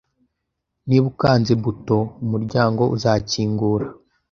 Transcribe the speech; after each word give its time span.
Niba 0.87 1.05
ukanze 1.11 1.53
buto, 1.63 1.99
umuryango 2.23 2.81
uzakingura 2.95 3.85